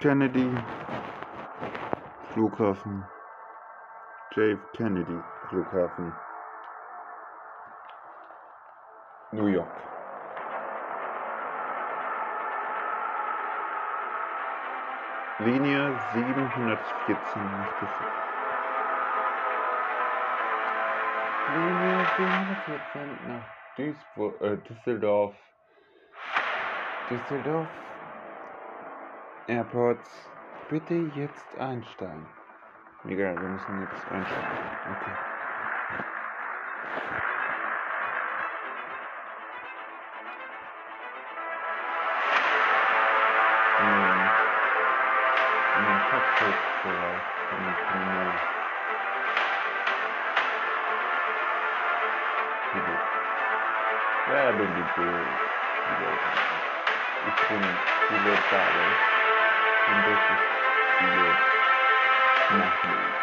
[0.00, 0.48] Kennedy
[2.32, 3.04] Flughafen.
[4.34, 5.18] JF Kennedy
[5.50, 6.14] Flughafen.
[9.32, 9.68] New York.
[15.40, 18.30] Linie 714 nach Düsseldorf.
[21.54, 23.44] Linie 714 nach
[23.76, 25.34] Duisburg, äh, Düsseldorf.
[27.10, 27.68] Düsseldorf
[29.50, 30.30] Airports.
[30.68, 32.24] Bitte jetzt einsteigen.
[33.04, 34.48] Egal, wir müssen jetzt einsteigen.
[34.92, 35.16] Okay.
[43.78, 44.30] Hm.
[45.78, 48.32] In den Cockpit-Bereich von dem Terminal.
[52.70, 53.02] Pilot.
[54.28, 55.26] Wer bin die Pilot?
[57.26, 57.62] Ich bin
[58.08, 59.19] Pilot
[59.90, 59.96] David.
[59.96, 60.46] Und das ist
[60.98, 61.38] Pilot
[62.50, 63.14] Nachhinein.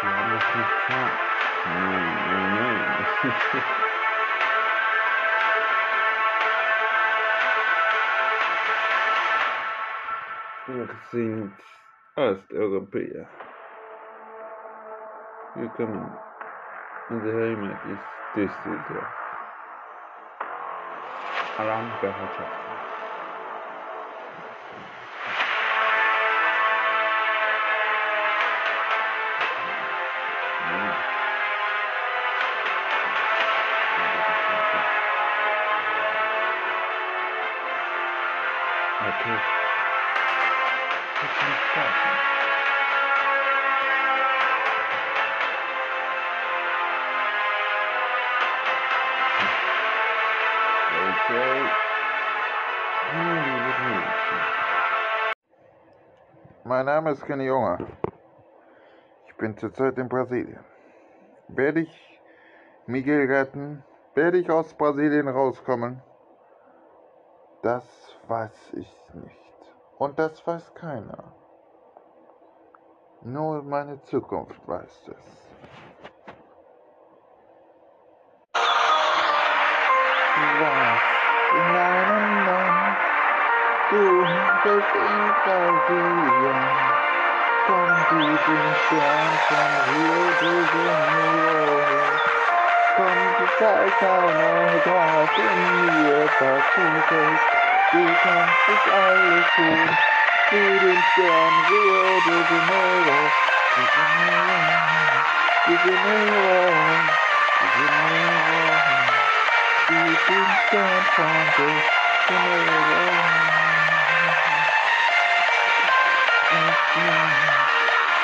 [0.00, 1.20] Sie haben das nicht gesagt.
[1.64, 3.06] Nein, nein, nein.
[10.66, 11.52] Wir sind
[12.16, 13.26] Osteuropäer.
[15.54, 16.16] Willkommen.
[17.08, 18.04] Unsere Heimat ist
[18.34, 19.14] Düsseldorf.
[21.58, 22.63] Alarmbereitschaft.
[39.20, 39.38] Okay.
[56.64, 57.78] Mein Name ist Kenny Junger.
[59.26, 60.58] Ich bin zurzeit in Brasilien.
[61.48, 62.20] Werde ich
[62.86, 63.84] Miguel retten?
[64.14, 66.02] Werde ich aus Brasilien rauskommen?
[67.64, 67.82] Das
[68.28, 69.38] weiß ich nicht.
[69.96, 71.24] Und das weiß keiner.
[73.22, 75.48] Nur meine Zukunft weiß es.
[80.60, 81.00] Was
[81.56, 82.98] in einem Land,
[83.90, 84.26] du
[84.62, 86.60] bist in Brasilien.
[87.66, 92.20] Komm, sieh den Stern von Rio de Janeiro.
[92.96, 97.53] Komm, du zeigst eine Graf in mir versucht Du
[97.94, 99.88] kannst es alles tun.
[100.50, 103.18] Sieh den Stern Rio de Janeiro.
[103.74, 104.58] De Janeiro.
[105.66, 106.58] De Janeiro.
[107.60, 108.62] De Janeiro.
[109.86, 111.68] Sieh den Stern von De
[112.30, 113.04] Janeiro.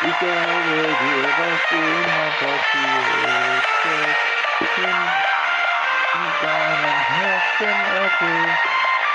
[0.03, 2.91] Ich sage dir, was immer passiert.
[6.12, 8.89] In deinem Herzen erfüllt.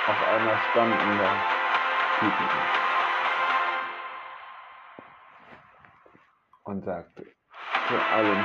[0.06, 1.32] Auf einer standender
[6.62, 7.26] Und sagte,
[7.88, 8.44] zu allen,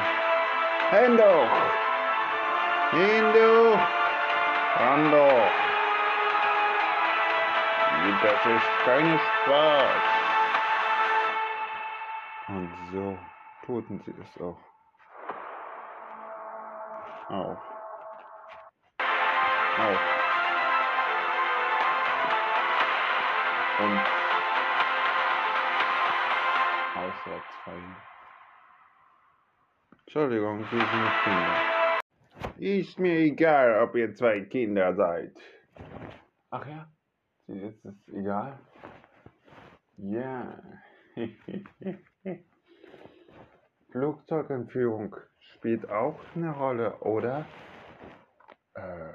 [0.90, 2.92] Hände hoch!
[2.92, 3.80] Hände
[4.76, 5.70] Hand hoch!
[8.22, 10.02] Das ist kein Spaß.
[12.50, 13.18] Und so
[13.66, 14.58] tuten sie es auch.
[17.30, 17.58] Auch.
[19.78, 20.20] Auch.
[23.80, 24.19] Und
[30.10, 31.56] Entschuldigung, Sie sind Kinder.
[32.58, 35.38] Ist mir egal, ob ihr zwei Kinder seid.
[36.50, 36.92] Ach ja,
[37.46, 38.58] ist es egal?
[39.98, 40.64] Ja.
[43.92, 47.46] Flugzeugentführung spielt auch eine Rolle, oder?
[48.74, 49.14] Äh,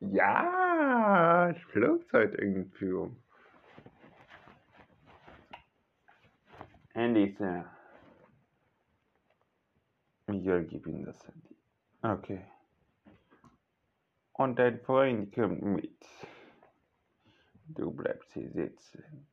[0.00, 3.22] ja, Flugzeugentführung.
[6.94, 7.75] Handy, Sir.
[10.26, 11.56] Miguel, gib ihm das Handy.
[12.02, 12.44] Okay.
[14.32, 16.04] Und dein Freund kommt mit.
[17.68, 19.26] Du bleibst hier sitzen.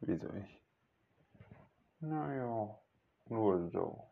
[0.00, 0.62] Wieso ich?
[2.00, 2.78] Naja,
[3.28, 4.04] nur so.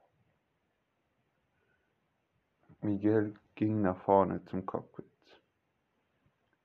[2.80, 5.04] Miguel ging nach vorne zum Cockpit.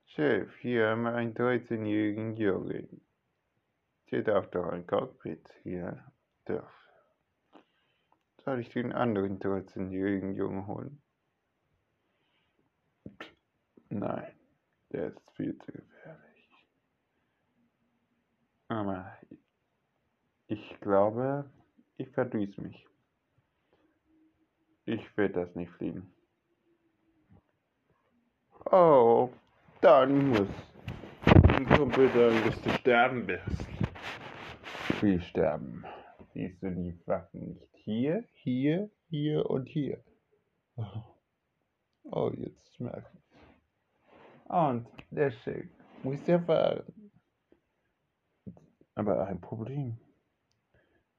[0.05, 3.01] Chef, hier haben wir einen 13-jährigen Jungen.
[4.11, 6.03] Der darf doch ein Cockpit hier.
[6.45, 6.78] Darf.
[8.45, 11.01] Soll ich den anderen 13-jährigen Jungen holen?
[13.89, 14.31] Nein,
[14.91, 16.49] der ist viel zu gefährlich.
[18.67, 19.17] Aber
[20.47, 21.49] ich glaube,
[21.97, 22.87] ich verdüß mich.
[24.85, 26.11] Ich will das nicht fliegen.
[28.71, 29.29] Oh,
[29.81, 30.47] dann muss
[31.23, 33.67] ein Kumpel sagen, dass du sterben wirst.
[35.01, 35.83] Wie sterben?
[36.33, 40.03] Siehst du die Waffen nicht hier, hier, hier und hier?
[42.11, 44.49] Oh, jetzt merke ich.
[44.49, 45.69] Und der Schick
[46.01, 47.11] muss ja fahren.
[48.95, 49.99] Aber ein Problem.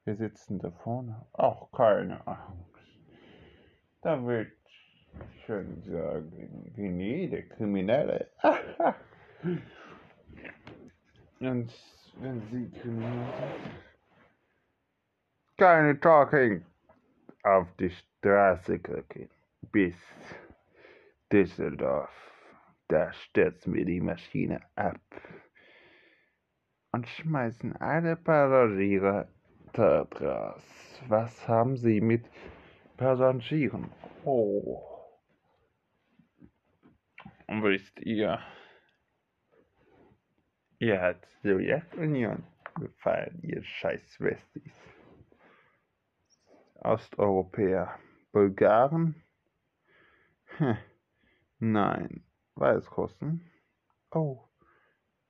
[0.03, 1.25] Wir sitzen da vorne.
[1.31, 2.75] Auch keine Angst.
[4.01, 4.51] Da wird
[5.45, 8.31] schon sagen, wie nie, der Kriminelle.
[11.39, 11.71] Und
[12.19, 13.33] wenn Sie kriminell
[13.63, 13.90] sind,
[15.61, 16.65] keine Talking
[17.43, 19.29] auf die Straße gucken.
[19.71, 19.95] Bis
[21.31, 22.09] Düsseldorf.
[22.87, 24.99] Da stürzen wir die Maschine ab
[26.91, 29.27] und schmeißen alle Passagiere
[29.73, 30.63] dort raus.
[31.07, 32.25] Was haben Sie mit
[32.97, 33.91] Passagieren?
[34.25, 34.81] Oh.
[37.45, 38.39] Und wisst ihr,
[40.79, 42.43] ihr hat Sowjetunion
[42.79, 44.90] gefallen, ihr scheiß Westis.
[46.81, 47.97] Osteuropäer.
[48.31, 49.23] Bulgaren?
[50.57, 50.77] Hm.
[51.59, 52.25] Nein.
[52.55, 53.49] Weißrussen?
[54.11, 54.47] Oh.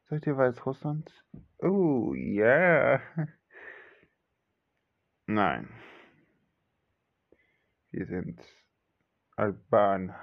[0.09, 1.23] Seid ihr Weißrussland?
[1.59, 2.99] Oh, ja.
[2.99, 3.01] Yeah.
[5.27, 5.69] Nein.
[7.91, 8.41] Wir sind
[9.35, 10.19] Albaner.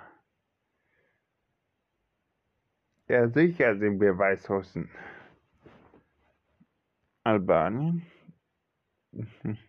[3.08, 4.90] Ja, sicher sind wir Weißrussen.
[7.24, 8.06] Albanien?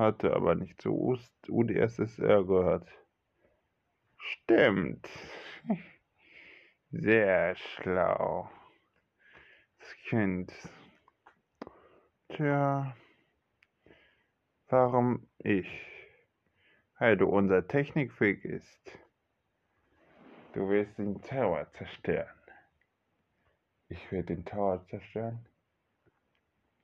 [0.00, 1.18] Hatte aber nicht zu
[1.50, 2.88] UdSSR gehört.
[4.16, 5.06] Stimmt.
[6.90, 8.50] Sehr schlau.
[9.78, 10.50] Das Kind.
[12.30, 12.96] Tja.
[14.68, 15.68] Warum ich?
[16.98, 18.98] Weil du unser Technikfreak ist.
[20.54, 22.40] Du willst den Tower zerstören.
[23.90, 25.46] Ich will den Tower zerstören?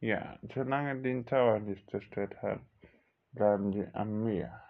[0.00, 2.60] Ja, solange den Tower nicht zerstört hat,
[3.36, 4.62] bleiben die am Meer.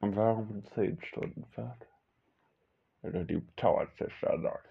[0.00, 1.86] Und warum 10 Stunden Fahrt?
[3.02, 4.68] Du die Tower zerstören sollst.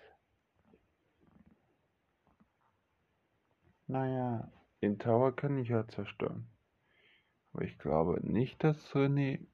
[3.88, 4.52] Naja,
[4.82, 6.50] den Tower kann ich ja zerstören.
[7.54, 9.48] Aber ich glaube nicht, dass René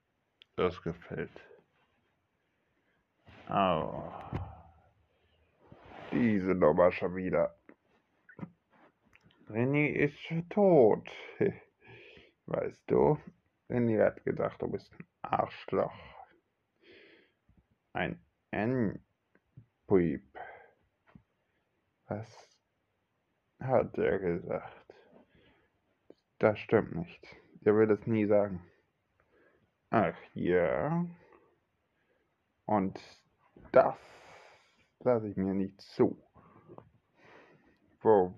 [0.55, 1.39] das gefällt.
[3.47, 4.11] Oh.
[6.11, 7.55] Diese Nummer schon wieder.
[9.47, 10.17] René ist
[10.49, 11.07] tot.
[12.45, 13.17] Weißt du,
[13.69, 15.93] René hat gedacht, du bist ein Arschloch.
[17.93, 20.37] Ein N-Puip.
[22.07, 22.59] Was
[23.59, 24.93] hat er gesagt?
[26.39, 27.25] Das stimmt nicht.
[27.63, 28.61] Er will es nie sagen.
[29.89, 31.05] Ach ja.
[32.65, 32.99] Und
[33.71, 33.95] das
[34.99, 36.21] lasse ich mir nicht zu.
[38.01, 38.33] Wo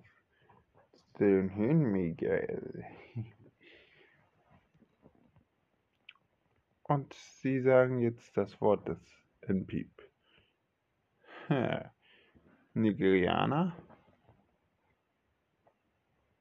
[1.20, 2.86] denn hin, Miguel?
[6.88, 9.00] Und Sie sagen jetzt das Wort des
[9.42, 9.90] NPIP.
[12.74, 13.76] Nigerianer?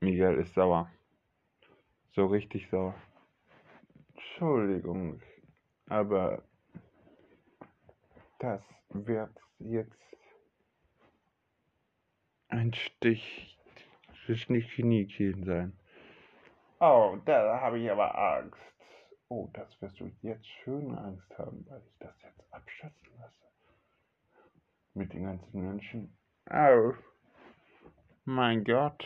[0.01, 0.91] Miguel ist sauer.
[2.13, 2.95] So richtig sauer.
[4.13, 5.23] Entschuldigung,
[5.87, 6.43] aber
[8.39, 10.17] das wird jetzt
[12.49, 13.59] ein Stich
[14.27, 15.73] zwischen die Kniekehlen sein.
[16.81, 18.74] Oh, da habe ich aber Angst.
[19.29, 23.45] Oh, das wirst du jetzt schön Angst haben, weil ich das jetzt abschätzen lasse.
[24.95, 26.17] Mit den ganzen Menschen.
[26.51, 26.93] Oh,
[28.25, 29.05] mein Gott.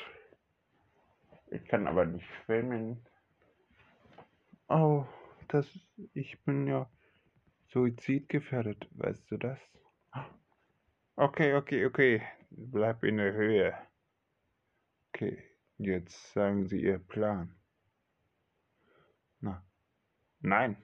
[1.51, 3.07] Ich kann aber nicht schwimmen.
[4.69, 5.07] Oh,
[5.49, 5.67] das,
[6.13, 6.91] ich bin ja
[7.69, 9.59] suizidgefährdet, weißt du das?
[11.17, 12.23] Okay, okay, okay.
[12.51, 13.75] Bleib in der Höhe.
[15.09, 15.43] Okay,
[15.79, 17.58] jetzt sagen Sie Ihr Plan.
[20.41, 20.77] Nein.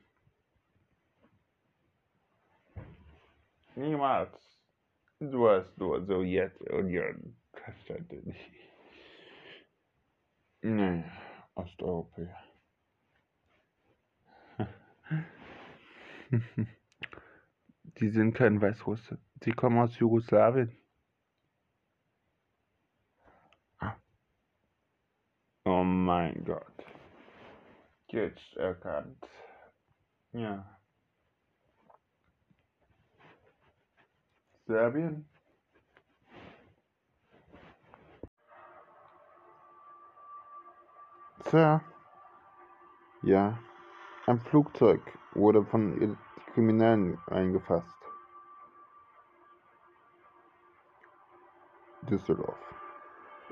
[3.76, 4.32] Niemals.
[5.20, 8.37] Du hast nur so jetzt und Ihren Verständnis.
[10.62, 11.04] Nee,
[11.54, 12.37] Osteuropäer.
[18.00, 19.18] Die sind kein Weißrusse.
[19.42, 20.76] Sie kommen aus Jugoslawien.
[23.78, 23.94] Ah.
[25.64, 26.84] Oh mein Gott.
[28.08, 29.25] Jetzt erkannt.
[30.34, 30.64] Ja.
[34.66, 35.28] Serbien?
[41.44, 41.80] Sir?
[43.22, 43.60] Ja.
[44.26, 45.00] Ein Flugzeug
[45.34, 46.18] wurde von
[46.52, 47.96] Kriminellen eingefasst.
[52.02, 52.58] Düsseldorf.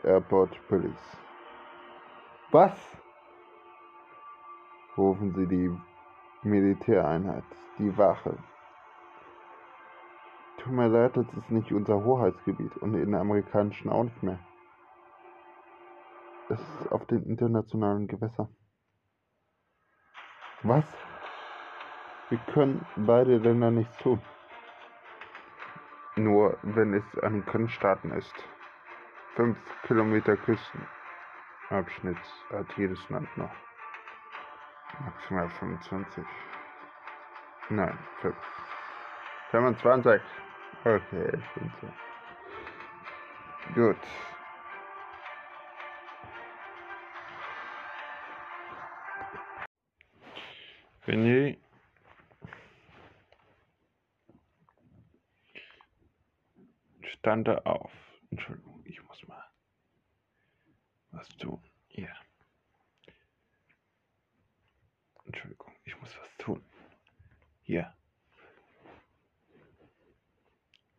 [0.03, 1.17] Airport Police.
[2.51, 2.77] Was?
[4.97, 5.71] Rufen Sie die
[6.43, 7.45] Militäreinheit,
[7.79, 8.37] die Wache.
[10.59, 14.39] Tut mir leid, das ist nicht unser Hoheitsgebiet und in den amerikanischen auch nicht mehr.
[16.49, 18.55] Es ist auf den internationalen Gewässern.
[20.63, 20.85] Was?
[22.29, 24.21] Wir können beide Länder nichts tun.
[26.17, 28.35] Nur wenn es an den Grenzstaaten ist.
[29.35, 32.19] Fünf Kilometer Küstenabschnitt
[32.51, 33.51] hat jedes Land noch.
[35.01, 36.25] Maximal 25.
[37.71, 38.37] Nein, 5.
[39.51, 40.21] 25.
[40.85, 41.93] Okay, ich bin so.
[43.75, 43.97] Gut.
[51.07, 51.59] René
[57.03, 57.93] stand er auf.
[58.31, 59.45] Entschuldigung, ich muss mal
[61.11, 61.63] was tun.
[61.89, 62.15] Hier.
[65.33, 66.63] Entschuldigung, ich muss was tun.
[67.63, 67.91] Hier.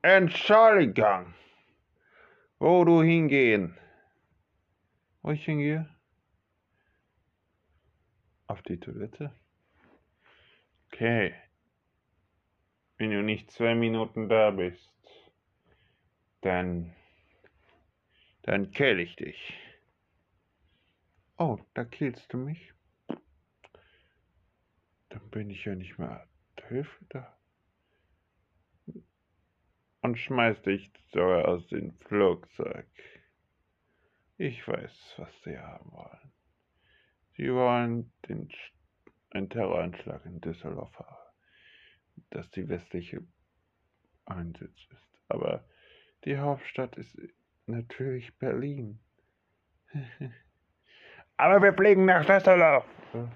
[0.01, 1.35] Entschuldigung.
[2.57, 3.77] Wo du hingehen?
[5.21, 5.87] Wo ich hingehe?
[8.47, 9.31] Auf die Toilette?
[10.87, 11.35] Okay.
[12.97, 14.91] Wenn du nicht zwei Minuten da bist,
[16.41, 16.95] dann,
[18.41, 19.53] dann kill ich dich.
[21.37, 22.73] Oh, da killst du mich?
[25.33, 26.27] Bin ich ja nicht mehr
[26.67, 27.35] Hilfe da.
[30.01, 32.85] Und schmeiß dich sogar aus dem Flugzeug.
[34.37, 36.31] Ich weiß, was sie haben wollen.
[37.35, 38.47] Sie wollen den
[39.31, 41.33] ein Terroranschlag in Düsseldorf habe,
[42.29, 43.25] dass die westliche
[44.25, 45.19] Einsitz ist.
[45.29, 45.65] Aber
[46.25, 47.17] die Hauptstadt ist
[47.65, 48.99] natürlich Berlin.
[51.37, 52.85] Aber wir fliegen nach Düsseldorf.
[53.15, 53.31] Ja,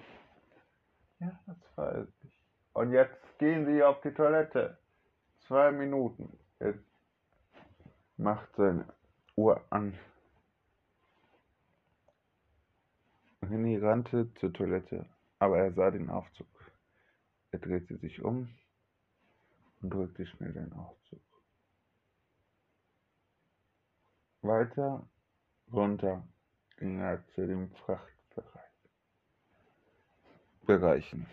[1.19, 2.39] das weiß ich.
[2.73, 4.77] Und jetzt gehen Sie auf die Toilette.
[5.47, 6.37] Zwei Minuten.
[6.59, 6.83] Jetzt
[8.17, 8.85] macht seine
[9.35, 9.97] Uhr an.
[13.41, 15.05] René rannte zur Toilette
[15.39, 16.47] aber er sah den Aufzug.
[17.51, 18.49] Er drehte sich um
[19.81, 21.21] und drückte schnell den Aufzug.
[24.41, 25.07] Weiter
[25.71, 26.27] runter
[26.77, 27.71] ging er zu den
[30.67, 31.25] Frachtbereichen.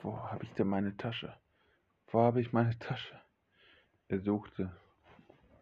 [0.00, 1.36] Wo habe ich denn meine Tasche?
[2.06, 3.20] Wo habe ich meine Tasche?
[4.08, 4.72] Er suchte.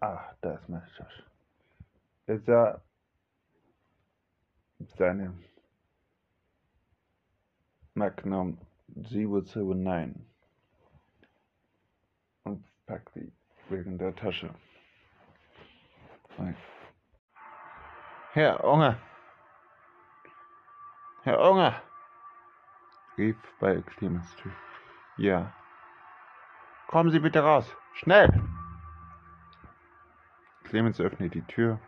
[0.00, 1.24] Ah, da ist meine Tasche.
[2.26, 2.82] Er sah
[4.96, 5.34] seine
[7.94, 8.58] Magnum
[8.94, 10.24] 779
[12.44, 13.32] und packte die
[13.70, 14.54] wegen der Tasche.
[18.32, 19.00] Herr Unger!
[21.26, 21.82] Herr Unger!
[23.18, 24.52] rief bei Clemens Tür.
[25.16, 25.52] Ja.
[26.86, 27.76] Kommen Sie bitte raus.
[27.94, 28.28] Schnell!
[30.62, 31.80] Clemens öffnet die Tür.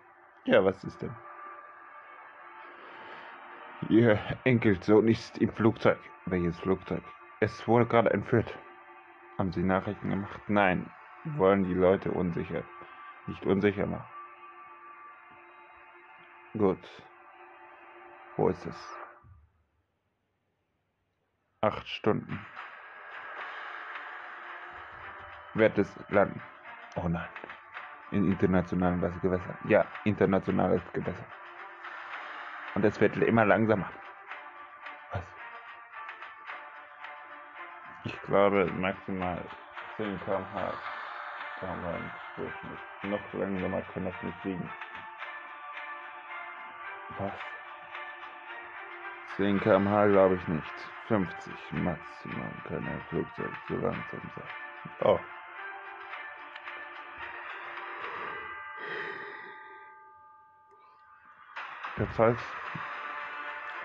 [0.44, 1.14] Ja, was ist denn?
[3.88, 6.00] Ihr Enkelsohn ist im Flugzeug.
[6.26, 7.04] Welches Flugzeug?
[7.38, 8.52] Es wurde gerade entführt.
[9.38, 10.40] Haben Sie Nachrichten gemacht?
[10.48, 10.90] Nein.
[11.36, 12.64] Wollen die Leute unsicher.
[13.28, 14.10] Nicht unsicher machen.
[16.54, 17.04] Gut.
[18.36, 19.07] Wo ist es?
[21.60, 22.46] Acht Stunden.
[25.54, 26.40] Wird es landen?
[26.94, 27.28] Oh nein.
[28.12, 29.58] In internationalen Gewässern.
[29.64, 31.24] Ja, internationales Gewässer.
[32.76, 33.90] Und es wird immer langsamer.
[35.10, 35.22] Was?
[38.04, 39.44] Ich glaube maximal
[39.96, 40.72] 10 km/h.
[43.02, 44.70] Noch langsamer kann das nicht fliegen.
[47.18, 47.32] Was?
[49.36, 50.97] 10 km/h glaube ich nicht.
[51.08, 54.48] 50 maximal kann ein Flugzeug so langsam sein.
[55.00, 55.18] Oh.
[61.96, 62.44] Das heißt,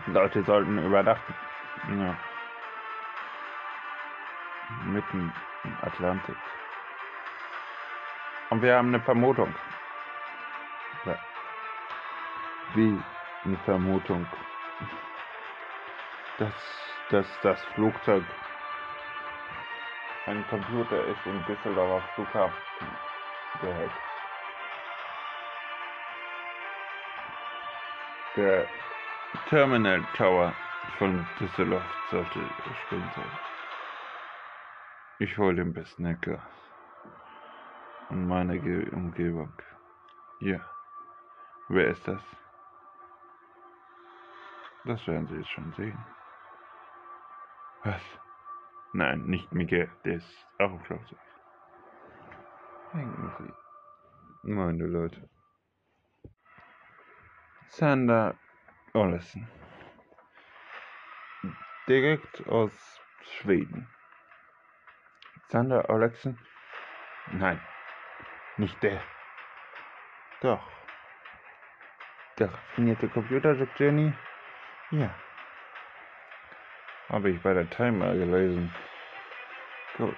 [0.08, 1.34] Leute sollten übernachten.
[1.90, 2.18] Ja.
[4.86, 6.36] Mitten im Atlantik.
[8.50, 9.54] Und wir haben eine Vermutung.
[11.06, 11.16] Ja.
[12.76, 13.02] Wie
[13.46, 14.28] eine Vermutung,
[16.38, 18.26] dass, dass das Flugzeug
[20.26, 22.98] ein Computer ist im Düsseldorfer Flughafen
[23.62, 24.00] gehackt.
[28.36, 28.68] Der
[29.48, 30.56] Terminal Tower
[30.98, 32.50] von Düsseldorf sollte
[32.84, 33.32] springen sein.
[35.20, 36.42] Ich hole den besten Hacker
[38.10, 39.54] und meine Ge Umgebung.
[40.40, 40.60] Ja.
[41.70, 42.22] Wer ist das?
[44.86, 46.23] Das werden Sie jetzt schon sehen.
[47.84, 48.02] Was?
[48.94, 51.20] Nein, nicht Miguel, der ist auch Flugzeug.
[52.94, 54.52] Denken Sie.
[54.52, 55.30] Meine Leute.
[57.68, 58.36] Sander
[58.94, 59.48] Olesen.
[61.88, 63.90] Direkt aus Schweden.
[65.48, 66.38] Sander Olesen?
[67.32, 67.60] Nein,
[68.58, 69.02] nicht der.
[70.42, 70.66] Doch.
[72.38, 74.14] Der raffinierte Computer, sagt Jenny.
[74.92, 75.14] Ja.
[77.14, 78.74] Habe ich bei der Timer gelesen.
[79.98, 80.18] Gut,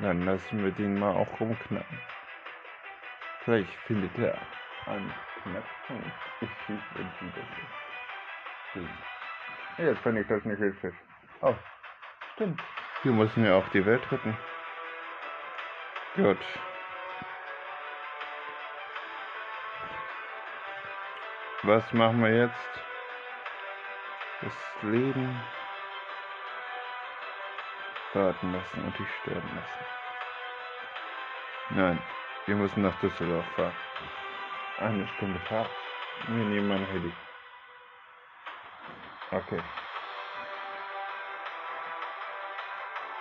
[0.00, 2.00] dann lassen wir den mal auch rumknacken.
[3.44, 4.36] Vielleicht findet er
[4.86, 6.10] einen Knackpunkt.
[6.40, 7.32] Ich schieße wenn
[8.74, 8.84] das.
[9.78, 10.94] Jetzt finde ich das nicht hilfreich.
[11.40, 11.54] Oh,
[12.34, 12.60] stimmt.
[13.04, 14.36] Wir müssen ja auch die Welt retten.
[16.16, 16.44] Gut.
[21.62, 22.84] Was machen wir jetzt?
[24.40, 25.40] Das Leben
[28.14, 29.86] warten lassen und dich sterben lassen.
[31.70, 32.02] Nein,
[32.46, 33.74] wir müssen nach Düsseldorf fahren.
[34.78, 35.70] Eine Stunde Fahrt.
[36.28, 37.12] Wir nehmen ein Heli.
[39.30, 39.62] Okay.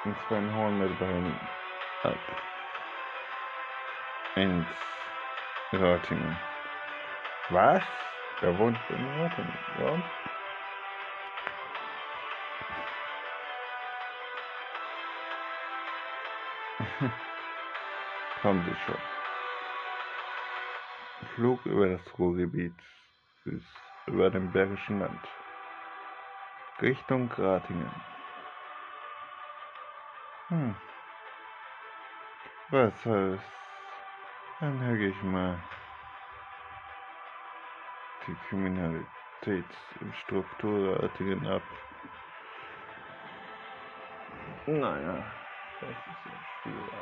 [0.05, 1.39] Und zwar holen wir beim
[2.03, 2.17] ab.
[4.35, 4.67] Ins
[5.71, 6.37] Ratingen.
[7.49, 7.83] Was?
[8.41, 9.57] Der wohnt in Ratingen.
[9.79, 10.32] Ja?
[18.41, 18.97] Kommen Sie schon.
[21.35, 22.75] Flug über das Ruhrgebiet
[23.45, 23.63] bis
[24.07, 25.19] über dem Bergischen Land.
[26.81, 27.93] Richtung Ratingen.
[30.49, 30.75] Hm.
[32.69, 33.43] Was heißt?
[34.59, 35.57] Dann höre ich mal
[38.27, 41.63] die Kriminalitätsstruktur Ratingen ab.
[44.65, 45.23] Naja,
[45.83, 46.93] das ist ja schwierig.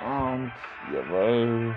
[0.00, 0.52] Und
[0.92, 1.74] jawohl.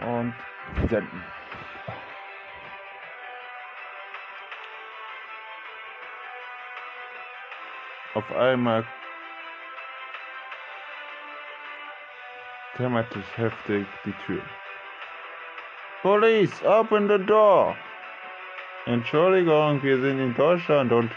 [0.00, 0.34] und
[0.88, 1.24] senden.
[8.14, 8.84] Auf einmal
[12.80, 14.42] hämmert es heftig die Tür.
[16.02, 17.76] Police, open the door!
[18.86, 21.10] Entschuldigung, wir sind in Deutschland und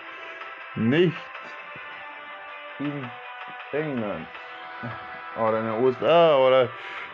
[0.76, 1.16] nicht
[2.80, 3.10] in
[3.72, 4.28] England
[5.38, 6.70] oder in den USA oder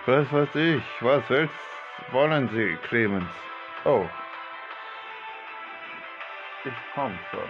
[0.06, 0.84] was weiß ich.
[1.02, 1.54] Was willst,
[2.12, 3.30] wollen Sie, Clemens?
[3.86, 4.10] Oh.
[6.66, 7.50] Ich komm schon.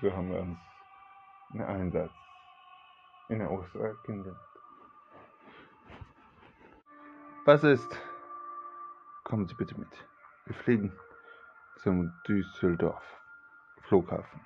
[0.00, 0.58] So haben wir uns
[1.52, 2.29] einen Einsatz
[3.30, 4.40] in USA kennengelernt.
[7.44, 7.98] Was ist?
[9.24, 9.88] Kommen Sie bitte mit.
[10.44, 10.92] Wir fliegen
[11.76, 13.04] zum Düsseldorf
[13.82, 14.40] Flughafen.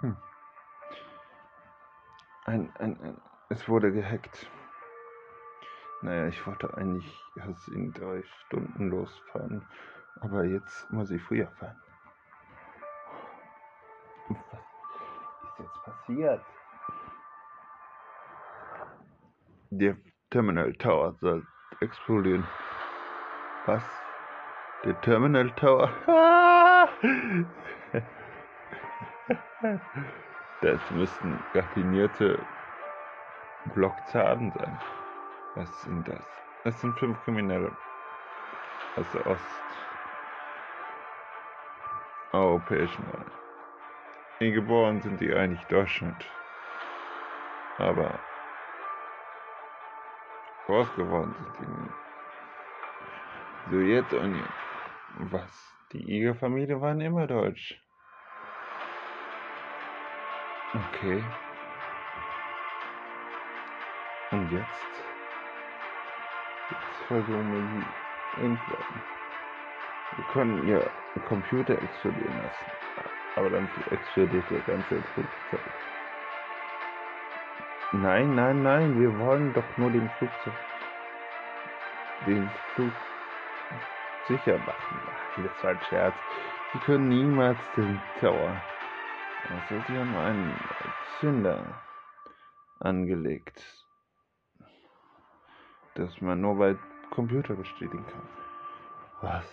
[0.00, 0.16] Hm.
[2.44, 4.50] Ein, ein, ein, es wurde gehackt.
[6.02, 9.66] Naja, ich wollte eigentlich erst in drei Stunden losfahren,
[10.20, 11.80] aber jetzt muss ich früher fahren.
[16.08, 16.40] Passiert?
[19.70, 19.96] Der
[20.30, 21.46] Terminal Tower soll
[21.80, 22.46] explodieren.
[23.66, 23.82] Was?
[24.84, 25.90] Der Terminal Tower?
[30.60, 32.38] Das müssten raffinierte
[33.74, 34.78] Blockzahlen sein.
[35.54, 36.24] Was sind das?
[36.64, 37.70] Das sind fünf Kriminelle
[38.96, 39.38] aus der
[42.32, 43.26] osteuropäischen Welt.
[43.26, 43.47] In
[44.38, 46.24] geboren sind die eigentlich Deutschland.
[47.78, 48.18] Aber
[50.66, 51.90] groß geworden sind die in
[53.70, 54.48] Sowjetunion.
[55.30, 55.74] Was?
[55.92, 57.80] Die Iger-Familie waren immer deutsch.
[60.74, 61.24] Okay.
[64.30, 65.04] Und jetzt?
[66.70, 67.62] Jetzt versuchen wir
[68.36, 69.02] sie entladen.
[70.16, 70.80] Wir können ja
[71.26, 72.66] Computer explodieren lassen.
[73.38, 75.62] Aber dann explodiert der ganze Flugzeug.
[77.92, 80.54] Nein, nein, nein, wir wollen doch nur den Flugzeug.
[82.26, 82.94] Den Flug
[84.26, 85.00] sicher machen.
[85.10, 86.16] Ach, das war ein Scherz.
[86.72, 88.60] Sie können niemals den Tower
[89.48, 90.58] also sie haben einen
[91.18, 91.80] Zünder
[92.80, 93.64] angelegt,
[95.94, 96.76] das man nur bei
[97.10, 98.28] Computer bestätigen kann.
[99.22, 99.46] Was?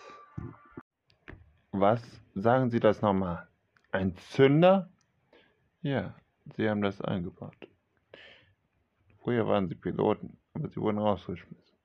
[1.72, 2.02] Was?
[2.36, 3.48] Sagen Sie das nochmal?
[3.96, 4.92] Ein Zünder?
[5.82, 6.16] Ja,
[6.56, 7.56] Sie haben das eingebaut.
[9.22, 11.78] Früher waren Sie Piloten, aber Sie wurden rausgeschmissen.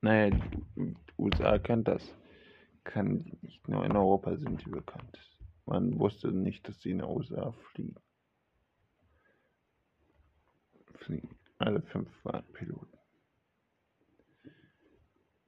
[0.00, 0.30] Naja,
[0.76, 2.14] die USA kennt das
[2.84, 5.18] kann nicht nur in Europa sind die bekannt.
[5.66, 7.94] Man wusste nicht, dass sie in den USA fliegen.
[10.94, 11.38] Fliegen.
[11.58, 12.98] Alle fünf waren Piloten.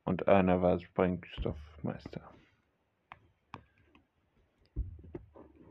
[0.05, 2.35] Und einer war Sprengstoffmeister.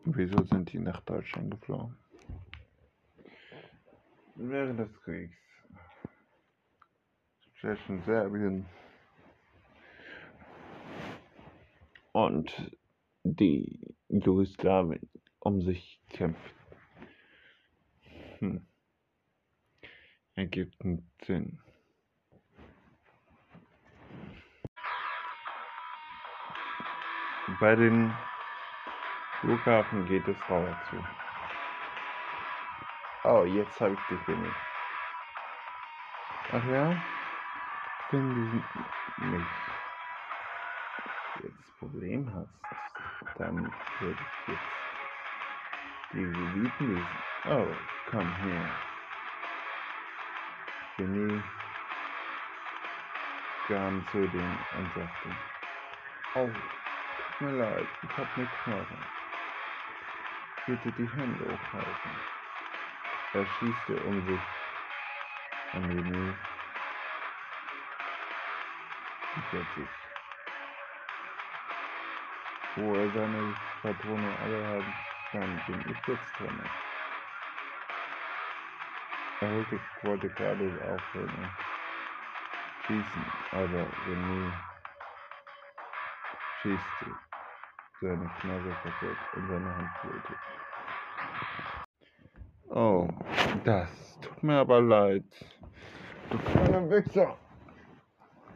[0.05, 1.97] Wieso sind die nach Deutschland geflogen?
[4.35, 5.37] Während des Kriegs.
[7.61, 8.65] Zwischen Serbien
[12.11, 12.51] und
[13.23, 16.55] die Jugoslawien um sich kämpft.
[18.39, 18.65] Hm.
[20.35, 21.59] Ergibt einen Sinn.
[27.59, 28.13] Bei den
[29.39, 31.03] Flughafen geht es rauer zu.
[33.23, 34.53] Oh, jetzt habe ich die Finde.
[36.51, 36.95] Ach ja?
[38.09, 39.63] Finde ich nicht
[41.41, 42.61] jetzt Problem hast,
[43.37, 44.59] dann würde ich jetzt
[46.13, 47.07] die Leviten lesen.
[47.45, 47.67] Oh,
[48.09, 48.69] komm her.
[50.97, 51.41] Genie
[53.67, 55.29] kam zu dem und sagte,
[56.35, 56.49] oh,
[57.43, 59.05] mir leid, ich hab ne Knochen.
[60.65, 62.11] Bitte die Hände hochhalten.
[63.33, 64.41] Er schießte um sich
[65.73, 66.35] an.
[69.35, 69.89] Ich sich
[72.75, 74.93] wo er seine Patrone alle haben
[75.31, 76.69] kann, bin ich jetzt dran.
[79.41, 81.49] Er wollte, wollte gerade aufhören
[82.87, 84.51] schießen, aber René
[86.61, 87.32] schießte
[88.01, 90.37] seine Knarre kaputt und seine Hand blutet.
[92.69, 93.07] Oh,
[93.63, 95.25] das tut mir aber leid.
[96.29, 97.37] Du kleiner Wichser.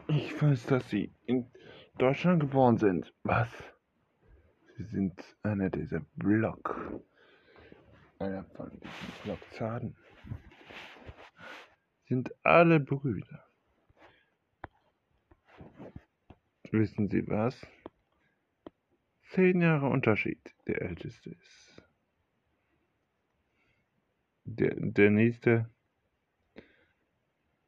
[0.07, 1.51] Ich weiß, dass Sie in
[1.97, 3.13] Deutschland geboren sind.
[3.23, 3.49] Was?
[4.77, 7.01] Sie sind einer dieser Block.
[8.19, 9.95] einer von diesen Blockzaden
[12.07, 13.43] sind alle Brüder.
[16.71, 17.65] Wissen Sie was?
[19.31, 21.83] Zehn Jahre Unterschied, der älteste ist.
[24.45, 25.69] Der, der nächste,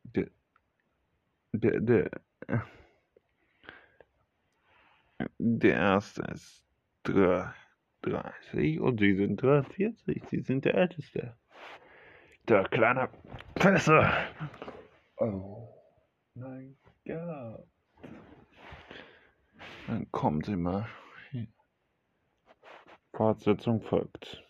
[0.03, 0.29] der,
[1.51, 2.21] der, der,
[5.37, 6.63] der erste ist
[7.03, 7.53] drei.
[8.01, 10.23] 30 und Sie sind 43.
[10.29, 11.35] Sie sind der Älteste.
[12.47, 13.09] Der kleine
[13.55, 14.11] Pisser.
[15.17, 15.67] Oh
[16.35, 17.67] mein Gott.
[19.87, 20.87] Dann kommen Sie mal.
[23.19, 24.48] Fortsetzung folgt.